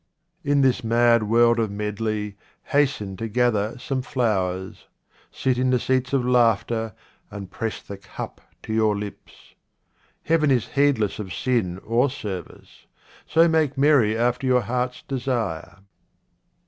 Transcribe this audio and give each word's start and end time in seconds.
In 0.43 0.61
this 0.61 0.83
mad 0.83 1.21
world 1.21 1.59
of 1.59 1.69
medley 1.69 2.35
hasten 2.63 3.15
to 3.17 3.27
gather 3.27 3.77
some 3.77 4.01
flowers. 4.01 4.87
Sit 5.31 5.59
in 5.59 5.69
the 5.69 5.79
seats 5.79 6.11
of 6.11 6.25
laughter, 6.25 6.95
and 7.29 7.51
press 7.51 7.79
the 7.83 7.97
cup 7.97 8.41
to 8.63 8.73
your 8.73 8.97
lips. 8.97 9.53
Heaven 10.23 10.49
is 10.49 10.69
heedless 10.69 11.19
of 11.19 11.31
sin 11.31 11.77
or 11.85 12.09
service, 12.09 12.87
so 13.27 13.47
make 13.47 13.77
merry 13.77 14.17
after 14.17 14.47
your 14.47 14.61
heart's 14.61 15.03
desire. 15.03 15.77